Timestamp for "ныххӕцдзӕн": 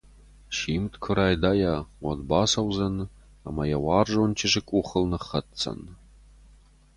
5.11-5.79